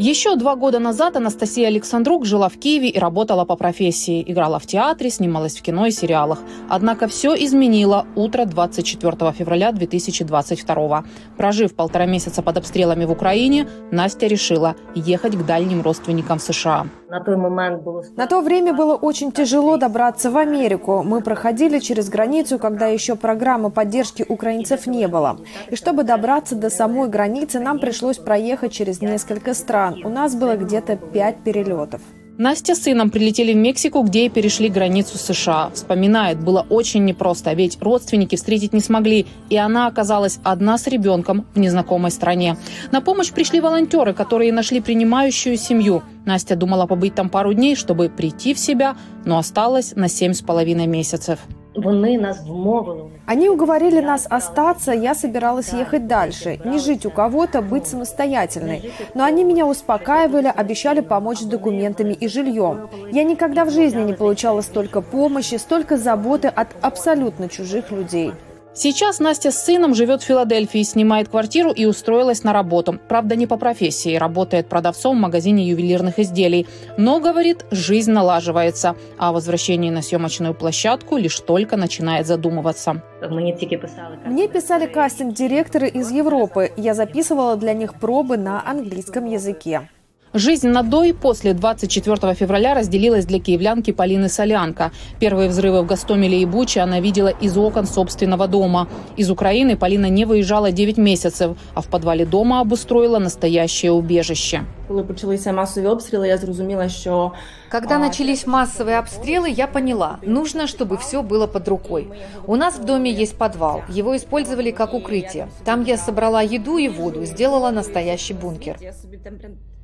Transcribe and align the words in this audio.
Еще 0.00 0.36
два 0.36 0.54
года 0.54 0.78
назад 0.78 1.16
Анастасия 1.16 1.66
Александрук 1.66 2.24
жила 2.24 2.48
в 2.48 2.56
Киеве 2.56 2.88
и 2.88 2.98
работала 3.00 3.44
по 3.44 3.56
профессии. 3.56 4.22
Играла 4.24 4.60
в 4.60 4.66
театре, 4.66 5.10
снималась 5.10 5.56
в 5.56 5.62
кино 5.62 5.86
и 5.86 5.90
сериалах. 5.90 6.38
Однако 6.68 7.08
все 7.08 7.34
изменило 7.34 8.06
утро 8.14 8.44
24 8.44 9.32
февраля 9.32 9.72
2022 9.72 11.04
Прожив 11.36 11.74
полтора 11.74 12.06
месяца 12.06 12.42
под 12.42 12.58
обстрелами 12.58 13.06
в 13.06 13.10
Украине, 13.10 13.66
Настя 13.90 14.28
решила 14.28 14.76
ехать 14.94 15.34
к 15.34 15.44
дальним 15.44 15.82
родственникам 15.82 16.38
в 16.38 16.42
США. 16.42 16.86
На 17.08 17.20
той 17.20 17.36
момент 17.36 17.82
было... 17.82 18.04
На 18.16 18.26
то 18.26 18.42
время 18.42 18.74
было 18.74 18.94
очень 18.94 19.32
тяжело 19.32 19.78
добраться 19.78 20.30
в 20.30 20.36
Америку. 20.36 21.02
Мы 21.02 21.22
проходили 21.22 21.78
через 21.78 22.10
границу, 22.10 22.58
когда 22.58 22.86
еще 22.86 23.16
программы 23.16 23.70
поддержки 23.70 24.26
украинцев 24.28 24.86
не 24.86 25.08
было. 25.08 25.38
И 25.70 25.74
чтобы 25.74 26.04
добраться 26.04 26.54
до 26.54 26.68
самой 26.68 27.08
границы, 27.08 27.60
нам 27.60 27.78
пришлось 27.78 28.18
проехать 28.18 28.72
через 28.72 29.00
несколько 29.00 29.54
стран. 29.54 29.87
У 30.04 30.08
нас 30.08 30.34
было 30.34 30.56
где-то 30.56 30.96
пять 30.96 31.42
перелетов. 31.44 32.00
Настя 32.38 32.76
с 32.76 32.82
сыном 32.82 33.10
прилетели 33.10 33.52
в 33.52 33.56
Мексику, 33.56 34.00
где 34.04 34.26
и 34.26 34.28
перешли 34.28 34.68
границу 34.68 35.18
США. 35.18 35.70
Вспоминает, 35.74 36.38
было 36.38 36.64
очень 36.70 37.04
непросто, 37.04 37.52
ведь 37.52 37.78
родственники 37.80 38.36
встретить 38.36 38.72
не 38.72 38.80
смогли, 38.80 39.26
и 39.50 39.56
она 39.56 39.88
оказалась 39.88 40.38
одна 40.44 40.78
с 40.78 40.86
ребенком 40.86 41.46
в 41.52 41.58
незнакомой 41.58 42.12
стране. 42.12 42.56
На 42.92 43.00
помощь 43.00 43.32
пришли 43.32 43.60
волонтеры, 43.60 44.14
которые 44.14 44.52
нашли 44.52 44.80
принимающую 44.80 45.56
семью. 45.56 46.04
Настя 46.26 46.54
думала 46.54 46.86
побыть 46.86 47.16
там 47.16 47.28
пару 47.28 47.54
дней, 47.54 47.74
чтобы 47.74 48.08
прийти 48.08 48.54
в 48.54 48.60
себя, 48.60 48.96
но 49.24 49.36
осталась 49.36 49.96
на 49.96 50.08
семь 50.08 50.32
с 50.32 50.40
половиной 50.40 50.86
месяцев. 50.86 51.40
Вони 51.82 52.18
нас 52.18 52.42
вмовили. 52.46 53.02
Они 53.26 53.50
уговорили 53.50 54.00
нас 54.00 54.26
остаться, 54.30 54.92
я 54.92 55.14
собиралась 55.14 55.72
ехать 55.72 56.06
дальше, 56.06 56.58
не 56.64 56.78
жить 56.78 57.06
у 57.06 57.10
кого-то, 57.10 57.60
быть 57.60 57.86
самостоятельной. 57.86 58.90
Но 59.14 59.24
они 59.24 59.44
меня 59.44 59.66
успокаивали, 59.66 60.52
обещали 60.56 61.00
помочь 61.00 61.40
с 61.40 61.44
документами 61.44 62.14
и 62.14 62.28
жильем. 62.28 62.88
Я 63.12 63.24
никогда 63.24 63.64
в 63.64 63.70
жизни 63.70 64.02
не 64.02 64.14
получала 64.14 64.62
столько 64.62 65.02
помощи, 65.02 65.56
столько 65.56 65.96
заботы 65.96 66.48
от 66.48 66.68
абсолютно 66.80 67.48
чужих 67.48 67.90
людей. 67.90 68.32
Сейчас 68.80 69.18
Настя 69.18 69.50
с 69.50 69.64
сыном 69.64 69.92
живет 69.92 70.22
в 70.22 70.24
Филадельфии, 70.24 70.84
снимает 70.84 71.28
квартиру 71.28 71.72
и 71.72 71.84
устроилась 71.84 72.44
на 72.44 72.52
работу. 72.52 73.00
Правда, 73.08 73.34
не 73.34 73.48
по 73.48 73.56
профессии, 73.56 74.14
работает 74.14 74.68
продавцом 74.68 75.16
в 75.16 75.20
магазине 75.20 75.66
ювелирных 75.66 76.20
изделий. 76.20 76.64
Но, 76.96 77.18
говорит, 77.18 77.64
жизнь 77.72 78.12
налаживается. 78.12 78.94
А 79.18 79.30
о 79.30 79.32
возвращении 79.32 79.90
на 79.90 80.00
съемочную 80.00 80.54
площадку 80.54 81.16
лишь 81.16 81.40
только 81.40 81.76
начинает 81.76 82.26
задумываться. 82.26 83.02
Мені 83.30 83.52
тільки 83.52 83.78
писали. 83.78 84.18
Мне 84.26 84.48
писали 84.48 84.86
кастинг-директоры 84.86 85.88
из 85.88 86.12
Европы. 86.12 86.70
Я 86.76 86.94
записывала 86.94 87.56
для 87.56 87.72
них 87.72 87.94
пробы 87.94 88.36
на 88.36 88.62
английском 88.64 89.24
языке. 89.26 89.88
Жизнь 90.37 90.67
на 90.69 90.81
до 90.81 91.03
и 91.03 91.13
после 91.13 91.53
24 91.53 92.33
февраля 92.33 92.73
разделилась 92.73 93.25
для 93.25 93.39
киевлянки 93.39 93.91
Полины 93.91 94.29
Солянко. 94.29 94.91
Первые 95.19 95.47
взрывы 95.47 95.83
в 95.83 95.85
Гастомеле 95.85 96.41
и 96.41 96.45
Буче 96.45 96.79
она 96.79 96.99
видела 96.99 97.27
из 97.27 97.55
окон 97.55 97.85
собственного 97.85 98.47
дома. 98.47 98.87
Из 99.15 99.29
Украины 99.29 99.77
Полина 99.77 100.09
не 100.09 100.25
выезжала 100.25 100.71
9 100.71 100.97
месяцев, 100.97 101.55
а 101.75 101.81
в 101.81 101.87
подвале 101.87 102.25
дома 102.25 102.61
обустроила 102.61 103.19
настоящее 103.19 103.91
убежище. 103.91 104.63
Коли 104.87 105.03
почалися 105.03 105.53
масові 105.53 105.87
обстріли, 105.87 106.27
я 106.27 106.37
зрозуміла, 106.37 106.89
що 106.89 107.31
Когда 107.71 107.97
начались 107.97 108.47
массовые 108.47 108.99
обстрелы, 108.99 109.49
я 109.49 109.67
поняла, 109.67 110.17
нужно, 110.23 110.67
чтобы 110.67 110.97
все 110.97 111.21
было 111.21 111.47
под 111.47 111.67
рукой. 111.67 112.07
У 112.45 112.55
нас 112.55 112.79
в 112.79 112.83
доме 112.83 113.11
есть 113.21 113.37
подвал, 113.37 113.81
его 113.97 114.15
использовали 114.15 114.71
как 114.71 114.93
укрытие. 114.93 115.47
Там 115.63 115.83
я 115.83 115.97
собрала 115.97 116.41
еду 116.41 116.77
и 116.77 116.89
воду, 116.89 117.25
сделала 117.25 117.71
настоящий 117.71 118.33
бункер. 118.33 118.77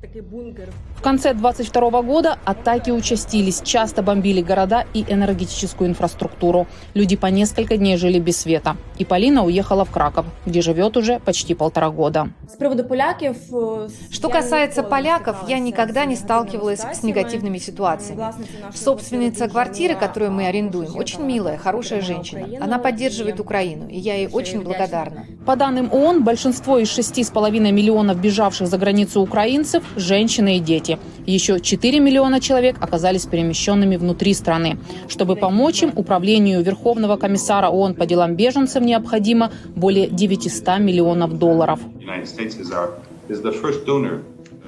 я 0.04 0.08
собі 0.08 0.10
там 0.10 0.10
прям 0.10 0.12
такий 0.12 0.22
бункер. 0.22 0.68
В 0.96 1.02
конце 1.02 1.34
22 1.34 2.02
года 2.02 2.36
атаки 2.44 2.90
участились, 2.92 3.62
часто 3.62 4.02
бомбили 4.02 4.42
города 4.42 4.84
и 4.96 5.04
энергетическую 5.08 5.88
инфраструктуру. 5.90 6.66
Люди 6.94 7.16
по 7.16 7.26
несколько 7.30 7.76
дней 7.76 7.96
жили 7.96 8.18
без 8.20 8.36
света. 8.36 8.76
И 9.00 9.04
Полина 9.04 9.44
уехала 9.44 9.84
в 9.84 9.90
Краков, 9.90 10.26
где 10.46 10.60
живет 10.62 10.96
уже 10.96 11.18
почти 11.18 11.54
полтора 11.54 11.88
года. 11.88 12.28
З 12.48 12.54
приводу 12.56 12.84
поляків... 12.84 13.36
е, 13.52 13.88
Что 14.12 14.28
я 14.28 14.34
касается 14.34 14.82
ніколи 14.82 14.96
не 15.02 15.02
поляков, 15.02 15.34
я 15.48 15.56
стикалася 15.56 15.64
никогда 15.64 16.06
не 16.06 16.16
з 16.16 16.18
сталкивалась 16.18 16.80
с 16.80 17.00
ситуаціями. 17.00 17.12
негативными 17.12 17.58
ситуациями. 17.58 18.16
Власниця 18.16 18.52
нашого 18.60 18.72
Собственница 18.84 19.44
будинку 19.46 19.54
квартиры, 19.58 19.94
була, 19.94 20.06
которую 20.08 20.30
мы 20.32 20.44
а, 20.44 20.48
арендуем, 20.48 20.86
дуже 20.86 20.98
очень 20.98 21.18
жінка, 21.20 21.34
милая, 21.34 21.58
хорошая 21.58 22.00
підтримала 22.00 22.24
женщина. 22.24 22.42
Україну, 22.42 22.64
Она 22.64 22.78
поддерживает 22.78 23.38
і 23.38 23.42
Украину, 23.42 23.84
и 23.92 23.96
я 23.98 24.14
ей 24.14 24.24
дуже 24.26 24.36
очень 24.36 24.60
вдячна. 24.60 24.64
благодарна. 24.78 25.22
По 25.46 25.56
данным 25.56 25.88
ООН, 25.92 26.22
большинство 26.24 26.78
из 26.78 26.88
6,5 26.98 27.72
миллионов 27.72 28.16
бежавших 28.16 28.66
за 28.66 28.78
границу 28.78 29.20
украинцев – 29.22 29.93
женщины 29.95 30.57
и 30.57 30.59
дети. 30.59 30.99
Еще 31.25 31.59
4 31.59 31.99
миллиона 31.99 32.39
человек 32.39 32.77
оказались 32.79 33.25
перемещенными 33.25 33.95
внутри 33.97 34.33
страны. 34.33 34.77
Чтобы 35.07 35.35
помочь 35.35 35.83
им, 35.83 35.91
Управлению 35.95 36.61
Верховного 36.63 37.17
комиссара 37.17 37.69
ООН 37.69 37.95
по 37.95 38.05
делам 38.05 38.35
беженцев 38.35 38.83
необходимо 38.83 39.51
более 39.75 40.07
900 40.07 40.79
миллионов 40.79 41.37
долларов. 41.37 41.79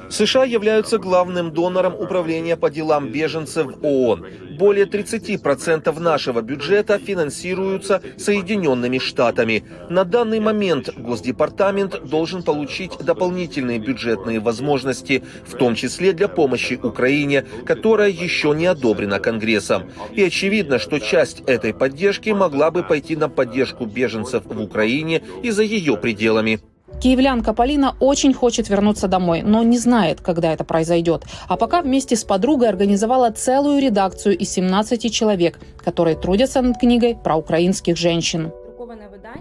США 0.09 0.45
являются 0.45 0.97
главным 0.97 1.51
донором 1.51 1.93
Управления 1.95 2.55
по 2.55 2.69
делам 2.69 3.09
беженцев 3.09 3.67
ООН. 3.81 4.25
Более 4.57 4.85
30% 4.85 5.99
нашего 5.99 6.41
бюджета 6.41 6.97
финансируются 6.97 8.01
Соединенными 8.17 8.97
Штатами. 8.99 9.63
На 9.89 10.03
данный 10.03 10.39
момент 10.39 10.89
Госдепартамент 10.97 12.03
должен 12.05 12.41
получить 12.41 12.97
дополнительные 12.99 13.79
бюджетные 13.79 14.39
возможности, 14.39 15.23
в 15.45 15.55
том 15.55 15.75
числе 15.75 16.13
для 16.13 16.27
помощи 16.27 16.79
Украине, 16.81 17.45
которая 17.65 18.09
еще 18.09 18.55
не 18.55 18.65
одобрена 18.65 19.19
Конгрессом. 19.19 19.91
И 20.13 20.23
очевидно, 20.23 20.79
что 20.79 20.99
часть 20.99 21.41
этой 21.41 21.73
поддержки 21.73 22.29
могла 22.29 22.71
бы 22.71 22.83
пойти 22.83 23.15
на 23.15 23.29
поддержку 23.29 23.85
беженцев 23.85 24.43
в 24.45 24.61
Украине 24.61 25.21
и 25.43 25.51
за 25.51 25.63
ее 25.63 25.97
пределами. 25.97 26.59
Киевлянка 27.01 27.53
Полина 27.53 27.95
очень 27.99 28.33
хочет 28.33 28.69
вернуться 28.69 29.07
домой, 29.07 29.43
но 29.43 29.61
не 29.61 29.77
знает, 29.77 30.19
когда 30.21 30.51
это 30.51 30.63
произойдет. 30.63 31.23
А 31.47 31.55
пока 31.55 31.81
вместе 31.81 32.15
с 32.15 32.23
подругой 32.23 32.69
организовала 32.69 33.29
целую 33.29 33.81
редакцию 33.81 34.37
из 34.37 34.49
17 34.51 35.13
человек, 35.13 35.59
которые 35.83 36.15
трудятся 36.15 36.61
над 36.61 36.77
книгой 36.77 37.15
про 37.15 37.35
украинских 37.35 37.97
женщин. 37.97 38.51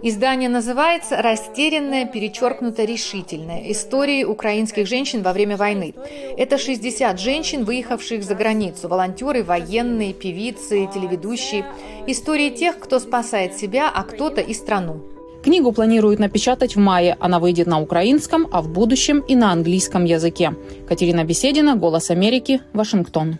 Издание 0.02 0.48
называется 0.48 1.22
«Растерянная, 1.22 2.04
перечеркнуто 2.06 2.84
решительная. 2.84 3.70
Истории 3.72 4.24
украинских 4.24 4.86
женщин 4.86 5.22
во 5.22 5.32
время 5.32 5.56
войны». 5.56 5.94
Это 6.36 6.58
60 6.58 7.18
женщин, 7.18 7.64
выехавших 7.64 8.22
за 8.22 8.34
границу, 8.34 8.88
волонтеры, 8.88 9.42
военные, 9.42 10.12
певицы, 10.12 10.88
телеведущие. 10.92 11.64
Истории 12.06 12.50
тех, 12.50 12.78
кто 12.78 12.98
спасает 12.98 13.56
себя, 13.56 13.90
а 13.92 14.02
кто-то 14.02 14.40
и 14.40 14.52
страну. 14.52 15.15
Книгу 15.46 15.70
планируют 15.70 16.18
напечатать 16.18 16.74
в 16.74 16.80
мае. 16.80 17.16
Она 17.20 17.38
выйдет 17.38 17.68
на 17.68 17.80
украинском, 17.80 18.48
а 18.50 18.60
в 18.62 18.68
будущем 18.68 19.20
и 19.20 19.36
на 19.36 19.52
английском 19.52 20.04
языке. 20.04 20.56
Катерина 20.88 21.22
Беседина, 21.22 21.76
«Голос 21.76 22.10
Америки», 22.10 22.62
Вашингтон. 22.72 23.38